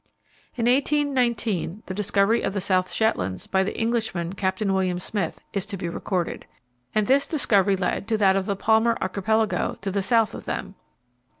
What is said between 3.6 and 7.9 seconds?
the Englishman, Captain William Smith, is to be recorded. And this discovery